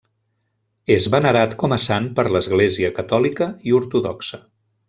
[0.95, 4.45] És venerat com a sant per l'església catòlica i ortodoxa.